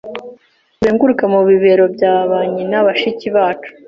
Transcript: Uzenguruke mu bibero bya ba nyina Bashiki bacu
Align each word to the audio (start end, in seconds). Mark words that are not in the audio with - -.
Uzenguruke 0.79 1.23
mu 1.33 1.41
bibero 1.49 1.85
bya 1.95 2.13
ba 2.29 2.39
nyina 2.53 2.77
Bashiki 2.85 3.27
bacu 3.35 3.69